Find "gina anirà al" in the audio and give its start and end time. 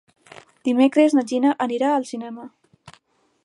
1.33-2.07